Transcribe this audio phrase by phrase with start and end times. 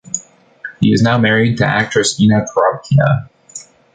[0.79, 3.29] He is now married to actress Inna Korobkina.